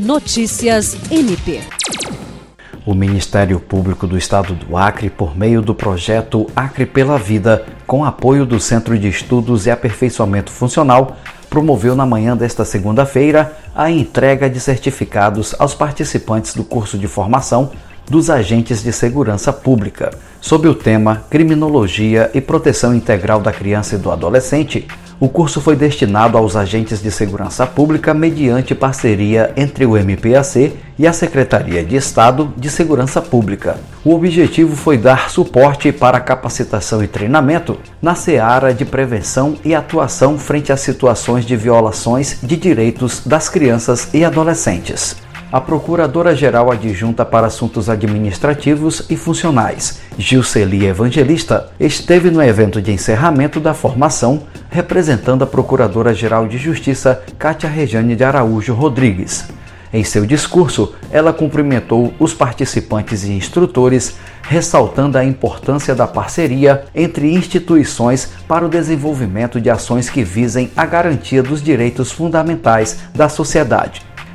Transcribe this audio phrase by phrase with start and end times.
[0.00, 1.60] Notícias MP.
[2.86, 8.02] O Ministério Público do Estado do Acre, por meio do projeto Acre pela Vida, com
[8.02, 11.18] apoio do Centro de Estudos e Aperfeiçoamento Funcional,
[11.50, 17.70] promoveu na manhã desta segunda-feira a entrega de certificados aos participantes do curso de formação
[18.08, 23.98] dos agentes de segurança pública, sob o tema Criminologia e Proteção Integral da Criança e
[23.98, 24.88] do Adolescente.
[25.20, 31.06] O curso foi destinado aos agentes de segurança pública mediante parceria entre o MPAC e
[31.06, 33.76] a Secretaria de Estado de Segurança Pública.
[34.02, 40.38] O objetivo foi dar suporte para capacitação e treinamento na seara de prevenção e atuação
[40.38, 45.16] frente a situações de violações de direitos das crianças e adolescentes
[45.52, 53.58] a Procuradora-Geral Adjunta para Assuntos Administrativos e Funcionais, Gilceli Evangelista, esteve no evento de encerramento
[53.58, 59.48] da formação, representando a Procuradora-Geral de Justiça, Cátia Rejane de Araújo Rodrigues.
[59.92, 67.34] Em seu discurso, ela cumprimentou os participantes e instrutores, ressaltando a importância da parceria entre
[67.34, 74.09] instituições para o desenvolvimento de ações que visem a garantia dos direitos fundamentais da sociedade